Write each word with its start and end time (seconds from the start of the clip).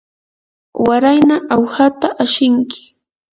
warayna 0.85 1.35
awhata 1.55 2.07
ashinki. 2.23 2.81